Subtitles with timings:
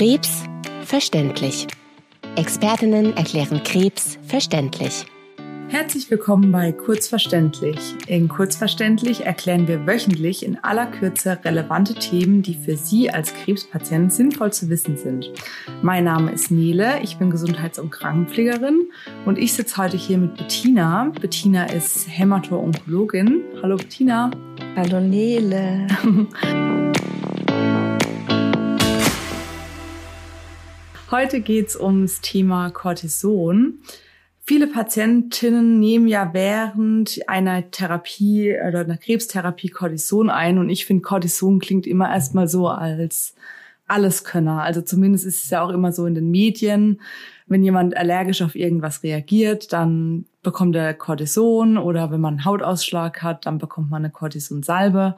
[0.00, 0.44] Krebs
[0.86, 1.66] verständlich.
[2.34, 5.04] Expertinnen erklären Krebs verständlich.
[5.68, 7.78] Herzlich willkommen bei Kurzverständlich.
[8.06, 14.10] In Kurzverständlich erklären wir wöchentlich in aller Kürze relevante Themen, die für Sie als Krebspatient
[14.10, 15.30] sinnvoll zu wissen sind.
[15.82, 18.88] Mein Name ist Nele, ich bin Gesundheits- und Krankenpflegerin
[19.26, 21.12] und ich sitze heute hier mit Bettina.
[21.20, 23.42] Bettina ist Hämato-Onkologin.
[23.62, 24.30] Hallo Bettina.
[24.76, 25.88] Hallo Nele.
[31.10, 33.80] Heute geht's ums Thema Cortison.
[34.42, 41.02] Viele Patientinnen nehmen ja während einer Therapie oder einer Krebstherapie Cortison ein und ich finde,
[41.02, 43.34] Cortison klingt immer erstmal so als
[43.88, 44.62] Alleskönner.
[44.62, 47.00] Also zumindest ist es ja auch immer so in den Medien,
[47.48, 53.20] wenn jemand allergisch auf irgendwas reagiert, dann bekommt er Cortison oder wenn man einen Hautausschlag
[53.20, 55.16] hat, dann bekommt man eine Cortisonsalbe.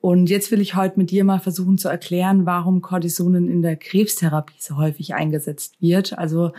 [0.00, 3.76] Und jetzt will ich heute mit dir mal versuchen zu erklären, warum Cortisonen in der
[3.76, 6.16] Krebstherapie so häufig eingesetzt wird.
[6.16, 6.52] Also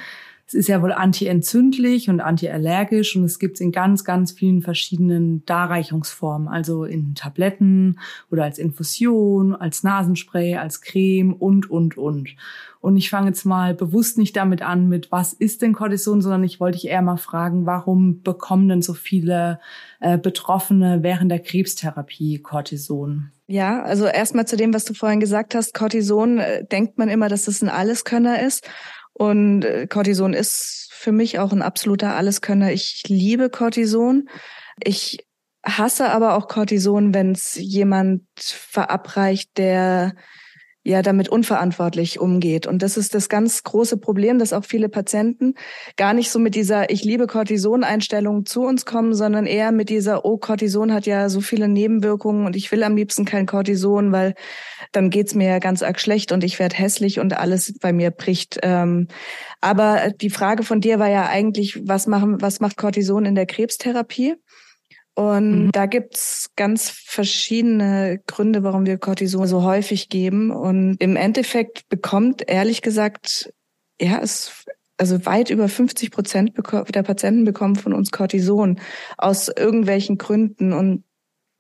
[0.50, 4.64] es ist ja wohl antientzündlich und antiallergisch und es gibt es in ganz, ganz vielen
[4.64, 8.00] verschiedenen Darreichungsformen, also in Tabletten
[8.32, 12.36] oder als Infusion, als Nasenspray, als Creme und, und, und.
[12.82, 16.44] Und ich fange jetzt mal bewusst nicht damit an, mit was ist denn Cortison, sondern
[16.44, 19.60] ich wollte dich eher mal fragen, warum bekommen denn so viele
[20.00, 23.30] äh, Betroffene während der Krebstherapie Cortison?
[23.52, 25.74] Ja, also erstmal zu dem, was du vorhin gesagt hast.
[25.74, 28.68] Cortison äh, denkt man immer, dass es ein Alleskönner ist.
[29.20, 32.72] Und äh, Cortison ist für mich auch ein absoluter Alleskönner.
[32.72, 34.30] Ich liebe Cortison.
[34.82, 35.28] Ich
[35.66, 40.16] hasse aber auch Cortison, wenn es jemand verabreicht, der
[40.84, 42.66] ja damit unverantwortlich umgeht.
[42.66, 45.56] Und das ist das ganz große Problem, dass auch viele Patienten
[45.98, 50.26] gar nicht so mit dieser Ich liebe Cortison-Einstellung zu uns kommen, sondern eher mit dieser
[50.26, 54.36] Oh, Cortison hat ja so viele Nebenwirkungen und ich will am liebsten kein Cortison, weil
[54.92, 58.12] dann geht's mir ja ganz arg schlecht und ich werde hässlich und alles bei mir
[58.12, 58.60] bricht.
[58.64, 59.08] Ähm,
[59.62, 63.46] aber die Frage von dir war ja eigentlich, was machen, was macht Cortison in der
[63.46, 64.36] Krebstherapie?
[65.20, 65.72] Und mhm.
[65.74, 70.50] da gibt's ganz verschiedene Gründe, warum wir Cortison so häufig geben.
[70.50, 73.52] Und im Endeffekt bekommt, ehrlich gesagt,
[74.00, 74.64] ja, es
[74.96, 78.80] also weit über 50 Prozent der Patienten bekommen von uns Cortison
[79.18, 80.72] aus irgendwelchen Gründen.
[80.72, 81.04] Und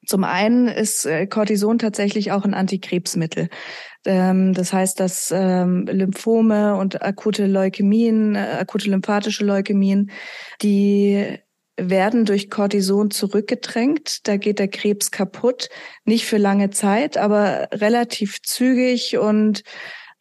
[0.06, 3.50] zum einen ist äh, Cortison tatsächlich auch ein Antikrebsmittel.
[4.06, 10.12] Ähm, das heißt, dass ähm, Lymphome und akute Leukämien, äh, akute lymphatische Leukämien,
[10.62, 11.40] die
[11.82, 14.28] werden durch Cortison zurückgedrängt.
[14.28, 15.70] Da geht der Krebs kaputt.
[16.06, 19.64] Nicht für lange Zeit, aber relativ zügig und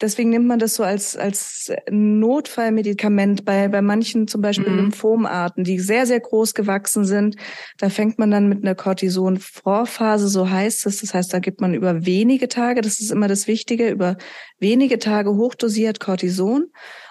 [0.01, 4.77] Deswegen nimmt man das so als, als Notfallmedikament bei, bei manchen zum Beispiel mhm.
[4.77, 7.35] Lymphomarten, die sehr, sehr groß gewachsen sind.
[7.77, 11.01] Da fängt man dann mit einer Cortison-Vorphase, so heißt es.
[11.01, 14.15] Das heißt, da gibt man über wenige Tage, das ist immer das Wichtige, über
[14.57, 16.67] wenige Tage hochdosiert Cortison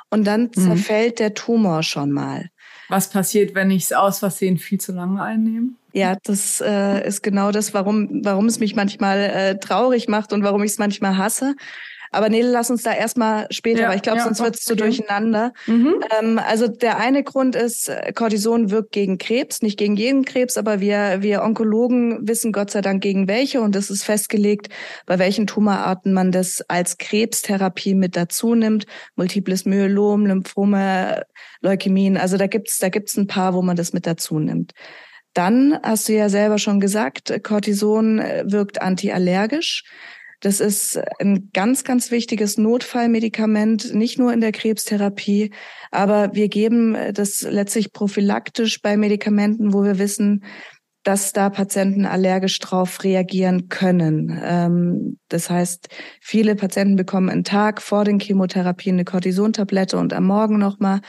[0.08, 0.52] und dann mhm.
[0.52, 2.48] zerfällt der Tumor schon mal.
[2.88, 5.70] Was passiert, wenn ich es aus Versehen viel zu lange einnehme?
[5.92, 10.42] Ja, das äh, ist genau das, warum, warum es mich manchmal äh, traurig macht und
[10.42, 11.54] warum ich es manchmal hasse.
[12.10, 14.62] Aber Nele, lass uns da erstmal später, ja, weil ich glaube, ja, sonst wird es
[14.62, 15.52] zu durcheinander.
[15.66, 16.02] Mhm.
[16.18, 20.80] Ähm, also der eine Grund ist, Cortison wirkt gegen Krebs, nicht gegen jeden Krebs, aber
[20.80, 24.68] wir, wir Onkologen wissen Gott sei Dank gegen welche und es ist festgelegt,
[25.06, 28.86] bei welchen Tumorarten man das als Krebstherapie mit dazu nimmt.
[29.16, 31.22] Multiples Myelom, Lymphome,
[31.60, 32.16] Leukämien.
[32.16, 34.72] Also da gibt's da gibt's ein paar, wo man das mit dazu nimmt.
[35.34, 39.84] Dann hast du ja selber schon gesagt, Cortison wirkt antiallergisch.
[40.40, 45.52] Das ist ein ganz, ganz wichtiges Notfallmedikament, nicht nur in der Krebstherapie,
[45.90, 50.44] aber wir geben das letztlich prophylaktisch bei Medikamenten, wo wir wissen,
[51.02, 54.38] dass da Patienten allergisch drauf reagieren können.
[54.44, 55.88] Ähm, das heißt,
[56.20, 61.00] viele Patienten bekommen einen Tag vor den Chemotherapien eine Cortisontablette und am Morgen nochmal,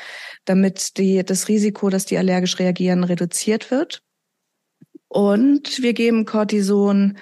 [0.45, 4.01] damit die, das Risiko, dass die allergisch reagieren, reduziert wird.
[5.09, 7.17] Und wir geben Cortison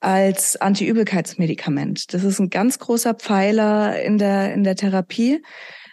[0.00, 2.12] als Antiübelkeitsmedikament.
[2.12, 5.42] Das ist ein ganz großer Pfeiler in der, in der Therapie.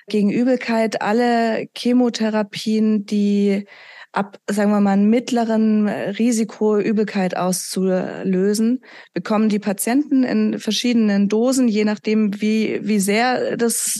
[0.10, 3.66] Gegen Übelkeit alle Chemotherapien, die
[4.14, 8.82] ab, sagen wir mal, einem mittleren Risiko Übelkeit auszulösen,
[9.14, 14.00] bekommen die Patienten in verschiedenen Dosen, je nachdem, wie, wie sehr das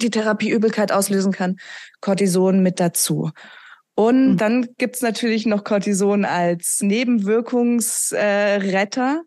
[0.00, 1.56] die Therapie Übelkeit auslösen kann,
[2.00, 3.30] Cortison mit dazu.
[3.96, 4.36] Und mhm.
[4.36, 9.22] dann gibt's natürlich noch Cortison als Nebenwirkungsretter,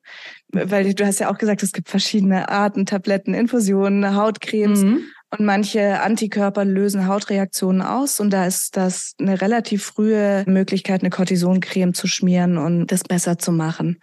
[0.53, 4.83] äh, weil du hast ja auch gesagt, es gibt verschiedene Arten, Tabletten, Infusionen, Hautcremes.
[4.83, 5.05] Mhm.
[5.31, 11.11] Und manche Antikörper lösen Hautreaktionen aus und da ist das eine relativ frühe Möglichkeit, eine
[11.11, 13.99] Cortisoncreme zu schmieren und das besser zu machen.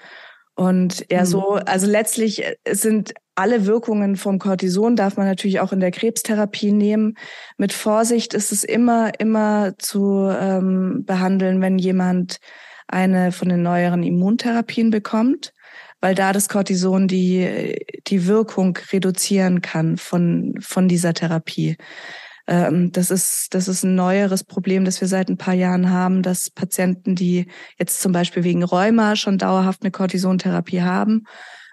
[0.57, 1.27] Und ja, mhm.
[1.27, 5.91] so, also letztlich äh, sind alle Wirkungen vom Cortison darf man natürlich auch in der
[5.91, 7.19] Krebstherapie nehmen.
[7.59, 12.39] Mit Vorsicht ist es immer, immer zu ähm, behandeln, wenn jemand
[12.89, 15.53] eine von den neueren Immuntherapien bekommt,
[16.01, 21.77] weil da das Cortison die, die Wirkung reduzieren kann von, von dieser Therapie.
[22.47, 26.23] Ähm, das ist, das ist ein neueres Problem, das wir seit ein paar Jahren haben,
[26.23, 27.47] dass Patienten, die
[27.79, 31.25] jetzt zum Beispiel wegen Rheuma schon dauerhaft eine Cortisontherapie haben,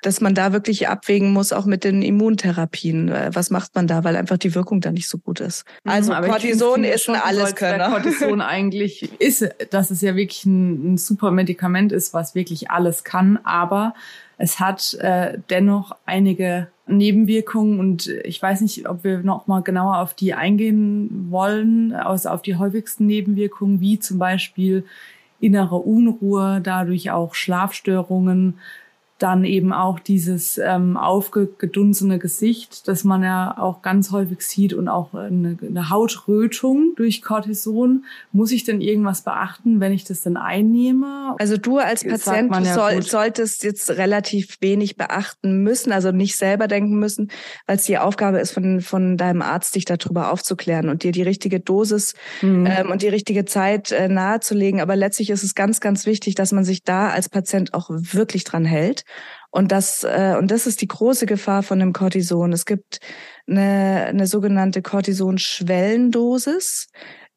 [0.06, 3.10] dass man da wirklich abwägen muss, auch mit den Immuntherapien.
[3.10, 5.66] Äh, was macht man da, weil einfach die Wirkung da nicht so gut ist.
[5.84, 7.90] Mhm, also mhm, Cortison ist ein Alleskönner.
[7.90, 13.04] Cortison eigentlich ist, dass es ja wirklich ein, ein super Medikament ist, was wirklich alles
[13.04, 13.94] kann, aber
[14.38, 20.00] es hat äh, dennoch einige Nebenwirkungen und ich weiß nicht, ob wir noch mal genauer
[20.00, 24.84] auf die eingehen wollen, also auf die häufigsten Nebenwirkungen, wie zum Beispiel
[25.40, 28.56] innere Unruhe, dadurch auch Schlafstörungen,
[29.20, 34.90] dann eben auch dieses ähm, aufgedunsene Gesicht, das man ja auch ganz häufig sieht und
[34.90, 38.06] auch eine, eine Hautrötung durch Cortison.
[38.32, 41.36] Muss ich denn irgendwas beachten, wenn ich das dann einnehme?
[41.40, 46.68] Also du als Patient ja soll, solltest jetzt relativ wenig beachten müssen, also nicht selber
[46.68, 47.32] denken müssen,
[47.68, 51.24] weil es die Aufgabe ist von, von deinem Arzt, dich darüber aufzuklären und dir die
[51.24, 52.66] richtige Dosis mhm.
[52.66, 54.82] ähm, und die richtige Zeit äh, nahezulegen.
[54.82, 58.44] Aber letztlich ist es ganz, ganz wichtig, dass man sich da als Patient auch wirklich
[58.44, 59.06] dran hält
[59.56, 62.54] und das, äh, und das ist die große Gefahr von dem Cortison.
[62.54, 62.98] Es gibt
[63.48, 66.88] eine, eine sogenannte Cortison-Schwellendosis.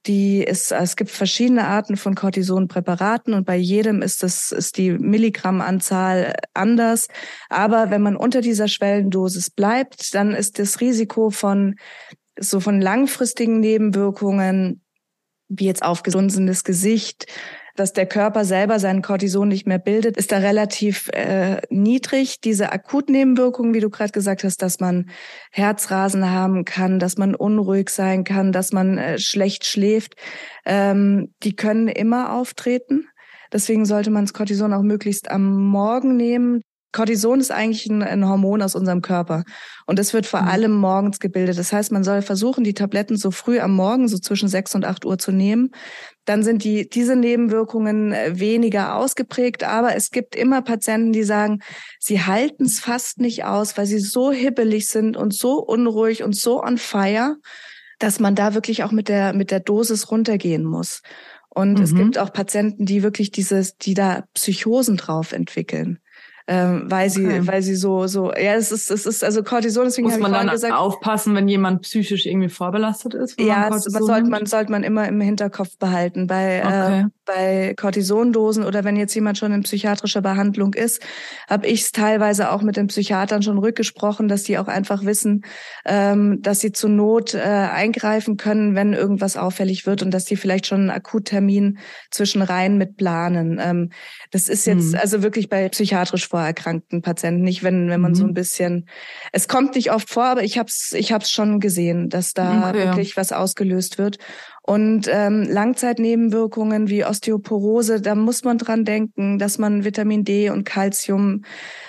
[0.06, 4.92] Die ist, es gibt verschiedene Arten von Cortisonpräparaten und bei jedem ist das, ist die
[4.92, 7.08] Milligrammanzahl anders.
[7.50, 11.74] Aber wenn man unter dieser Schwellendosis bleibt, dann ist das Risiko von,
[12.38, 14.80] so von langfristigen Nebenwirkungen,
[15.48, 17.26] wie jetzt aufgesunsenes Gesicht,
[17.76, 22.40] dass der Körper selber seinen Cortison nicht mehr bildet, ist da relativ äh, niedrig.
[22.40, 25.10] Diese Akutnebenwirkungen, wie du gerade gesagt hast, dass man
[25.52, 30.14] Herzrasen haben kann, dass man unruhig sein kann, dass man äh, schlecht schläft,
[30.64, 33.06] ähm, die können immer auftreten.
[33.52, 36.62] Deswegen sollte man das Cortison auch möglichst am Morgen nehmen.
[36.96, 39.44] Cortison ist eigentlich ein, ein, Hormon aus unserem Körper
[39.84, 40.48] und es wird vor mhm.
[40.48, 41.58] allem morgens gebildet.
[41.58, 44.86] Das heißt, man soll versuchen, die Tabletten so früh am Morgen, so zwischen sechs und
[44.86, 45.72] acht Uhr zu nehmen.
[46.24, 51.60] Dann sind die, diese Nebenwirkungen äh, weniger ausgeprägt, aber es gibt immer Patienten, die sagen,
[52.00, 56.34] sie halten es fast nicht aus, weil sie so hibbelig sind und so unruhig und
[56.34, 57.36] so on fire,
[57.98, 61.02] dass man da wirklich auch mit der, mit der Dosis runtergehen muss.
[61.50, 61.84] Und mhm.
[61.84, 65.98] es gibt auch Patienten, die wirklich dieses, die da Psychosen drauf entwickeln
[66.48, 67.46] ähm, weil sie, okay.
[67.46, 70.48] weil sie so, so, ja, es ist, es ist, also Cortison, deswegen Muss man dann
[70.48, 73.40] gesagt, aufpassen, wenn jemand psychisch irgendwie vorbelastet ist?
[73.40, 76.28] Ja, das sollte man, sollte man immer im Hinterkopf behalten.
[76.28, 77.00] Bei, okay.
[77.00, 81.02] äh, bei Cortisondosen oder wenn jetzt jemand schon in psychiatrischer Behandlung ist,
[81.48, 85.44] habe ich es teilweise auch mit den Psychiatern schon rückgesprochen, dass die auch einfach wissen,
[85.84, 90.36] ähm, dass sie zur Not äh, eingreifen können, wenn irgendwas auffällig wird und dass die
[90.36, 91.78] vielleicht schon einen Akuttermin
[92.10, 93.60] zwischen Reihen mit planen.
[93.62, 93.90] Ähm,
[94.30, 95.00] das ist jetzt hm.
[95.00, 98.16] also wirklich bei psychiatrisch vorerkrankten Patienten nicht, wenn wenn man mhm.
[98.16, 98.88] so ein bisschen.
[99.32, 102.70] Es kommt nicht oft vor, aber ich habe es ich hab's schon gesehen, dass da
[102.70, 104.18] okay, wirklich was ausgelöst wird.
[104.68, 110.64] Und ähm, Langzeitnebenwirkungen wie Osteoporose, da muss man dran denken, dass man Vitamin D und
[110.64, 111.44] Calcium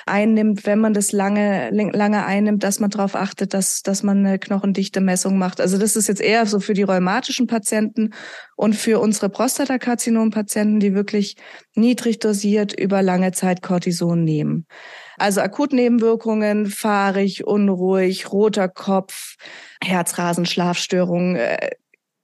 [0.05, 4.37] einnimmt, wenn man das lange lange einnimmt, dass man darauf achtet, dass dass man eine
[4.37, 5.59] knochendichte Messung macht.
[5.59, 8.11] Also das ist jetzt eher so für die rheumatischen Patienten
[8.55, 11.35] und für unsere Prostatakarzinom-Patienten, die wirklich
[11.73, 14.67] niedrig dosiert über lange Zeit Cortison nehmen.
[15.17, 19.37] Also Akutnebenwirkungen, fahrig, unruhig, roter Kopf,
[19.83, 21.71] Herzrasen, Schlafstörungen, äh,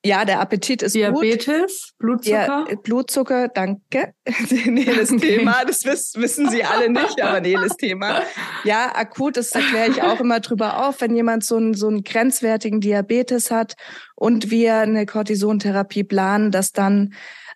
[0.06, 1.98] ja, der Appetit ist Diabetes, gut.
[2.00, 2.66] Blutzucker?
[2.70, 4.14] Ja, Blutzucker, danke.
[4.66, 5.38] Neles okay.
[5.38, 8.22] Thema, das wissen Sie alle nicht, aber Neles Thema.
[8.66, 12.04] Ja, akut, das erkläre ich auch immer drüber auf, wenn jemand so einen, so einen
[12.04, 13.76] grenzwertigen Diabetes hat
[14.16, 17.14] und wir eine Cortisontherapie planen, dass dann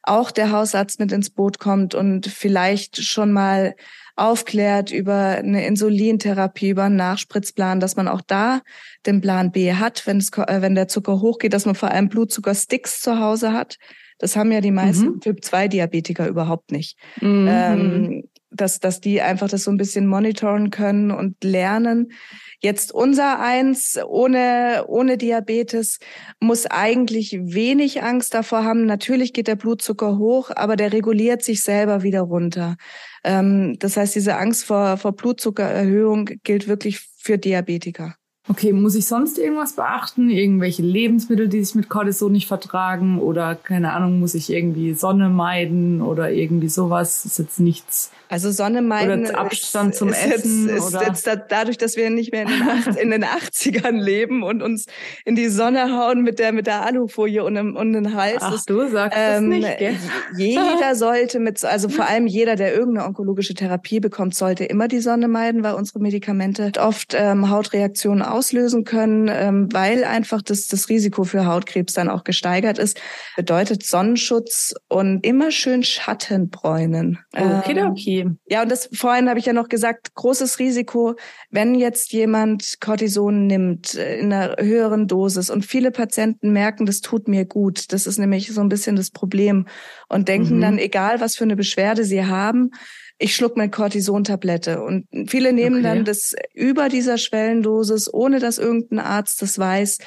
[0.08, 3.76] auch der Hausarzt mit ins Boot kommt und vielleicht schon mal
[4.16, 8.62] aufklärt über eine Insulintherapie, über einen Nachspritzplan, dass man auch da
[9.06, 12.10] den Plan B hat, wenn, es, äh, wenn der Zucker hochgeht, dass man vor allem
[12.10, 13.78] Blutzuckersticks zu Hause hat.
[14.18, 15.22] Das haben ja die meisten mhm.
[15.22, 16.98] Typ-2-Diabetiker überhaupt nicht.
[17.22, 17.48] Mhm.
[17.48, 22.12] Ähm, dass, dass die einfach das so ein bisschen monitoren können und lernen.
[22.60, 26.00] Jetzt unser eins ohne, ohne Diabetes
[26.40, 28.86] muss eigentlich wenig Angst davor haben.
[28.86, 32.78] Natürlich geht der Blutzucker hoch, aber der reguliert sich selber wieder runter.
[33.24, 38.16] Ähm, das heißt, diese Angst vor, vor Blutzuckererhöhung gilt wirklich für Diabetiker.
[38.50, 40.30] Okay, muss ich sonst irgendwas beachten?
[40.30, 43.20] Irgendwelche Lebensmittel, die sich mit Cortison nicht vertragen?
[43.20, 47.26] Oder keine Ahnung, muss ich irgendwie Sonne meiden oder irgendwie sowas?
[47.26, 48.12] Ist jetzt nichts.
[48.30, 49.26] Also Sonne meiden.
[49.26, 50.70] Oder Abstand ist, zum ist Essen.
[50.70, 51.12] Jetzt, oder?
[51.12, 54.86] Ist jetzt dadurch, dass wir nicht mehr in den, in den 80ern leben und uns
[55.26, 58.42] in die Sonne hauen mit der, mit der Alufolie und um, um den Hals.
[58.42, 59.96] Ach, du sagst ähm, das nicht, gell?
[60.38, 65.00] Jeder sollte mit, also vor allem jeder, der irgendeine onkologische Therapie bekommt, sollte immer die
[65.00, 70.90] Sonne meiden, weil unsere Medikamente oft ähm, Hautreaktionen auslösen können, ähm, weil einfach das, das
[70.90, 73.00] Risiko für Hautkrebs dann auch gesteigert ist.
[73.36, 77.20] Bedeutet Sonnenschutz und immer schön Schatten bräunen.
[77.34, 78.30] Okay, ähm, okay.
[78.48, 81.16] Ja, und das vorhin habe ich ja noch gesagt, großes Risiko,
[81.50, 87.02] wenn jetzt jemand Cortison nimmt äh, in einer höheren Dosis und viele Patienten merken, das
[87.02, 87.92] tut mir gut.
[87.92, 89.66] Das ist nämlich so ein bisschen das Problem
[90.10, 90.62] und denken mhm.
[90.62, 92.72] dann, egal was für eine Beschwerde sie haben,
[93.20, 94.82] ich schluck meine Cortisontablette.
[94.82, 95.84] Und viele nehmen okay.
[95.84, 99.98] dann das über dieser Schwellendosis, ohne dass irgendein Arzt das weiß.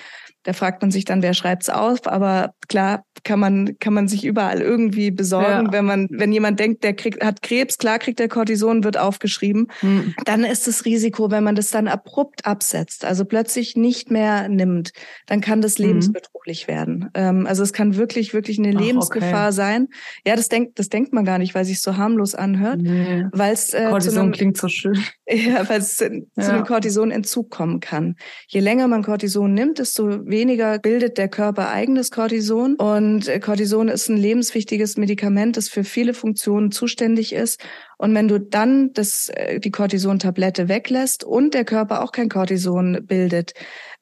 [0.43, 2.07] Da fragt man sich dann, wer schreibt's auf?
[2.07, 5.73] Aber klar kann man kann man sich überall irgendwie besorgen, ja.
[5.73, 9.69] wenn man wenn jemand denkt, der kriegt hat Krebs, klar kriegt der Cortison, wird aufgeschrieben.
[9.81, 10.15] Hm.
[10.25, 14.93] Dann ist das Risiko, wenn man das dann abrupt absetzt, also plötzlich nicht mehr nimmt,
[15.27, 15.87] dann kann das hm.
[15.87, 16.69] lebensbedrohlich hm.
[16.69, 17.11] werden.
[17.15, 19.57] Ähm, also es kann wirklich wirklich eine Ach, Lebensgefahr okay.
[19.57, 19.89] sein.
[20.27, 23.27] Ja, das denkt das denkt man gar nicht, weil sich so harmlos anhört, nee.
[23.33, 24.99] weil es äh, Cortison einem, klingt so schön.
[25.33, 26.09] Ja, weil es ja.
[26.09, 28.17] zu einem Cortisonentzug kommen kann.
[28.49, 30.40] Je länger man Cortison nimmt, desto weniger
[30.83, 32.75] bildet der Körper eigenes Cortison.
[32.77, 37.61] Und äh, Cortison ist ein lebenswichtiges Medikament, das für viele Funktionen zuständig ist.
[37.99, 42.99] Und wenn du dann das, äh, die Cortison-Tablette weglässt und der Körper auch kein Cortison
[43.07, 43.55] bildet,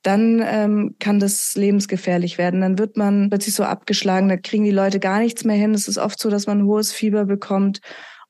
[0.03, 2.61] dann ähm, kann das lebensgefährlich werden.
[2.61, 5.75] Dann wird man plötzlich so abgeschlagen, da kriegen die Leute gar nichts mehr hin.
[5.75, 7.81] Es ist oft so, dass man hohes Fieber bekommt.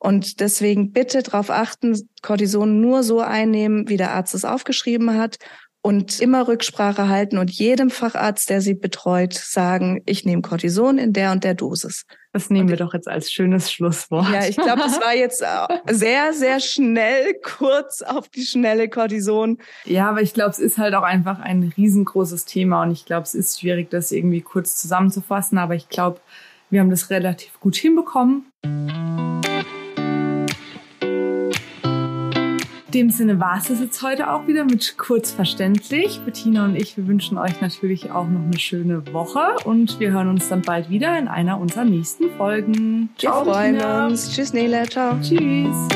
[0.01, 5.39] Und deswegen bitte darauf achten, Cortison nur so einnehmen, wie der Arzt es aufgeschrieben hat
[5.83, 11.13] und immer Rücksprache halten und jedem Facharzt, der sie betreut, sagen, ich nehme Cortison in
[11.13, 12.05] der und der Dosis.
[12.33, 14.29] Das nehmen wir doch jetzt als schönes Schlusswort.
[14.31, 19.59] Ja, ich glaube, das war jetzt äh, sehr, sehr schnell, kurz auf die schnelle Cortison.
[19.85, 23.23] Ja, aber ich glaube, es ist halt auch einfach ein riesengroßes Thema und ich glaube,
[23.23, 26.21] es ist schwierig, das irgendwie kurz zusammenzufassen, aber ich glaube,
[26.71, 28.45] wir haben das relativ gut hinbekommen.
[32.99, 36.21] Dem Sinne war es das jetzt heute auch wieder mit kurz verständlich.
[36.25, 40.29] Bettina und ich, wir wünschen euch natürlich auch noch eine schöne Woche und wir hören
[40.29, 43.11] uns dann bald wieder in einer unserer nächsten Folgen.
[43.21, 44.35] Wir freuen uns.
[44.35, 44.83] Tschüss, Nele.
[44.89, 45.17] Ciao.
[45.23, 45.89] Tschüss.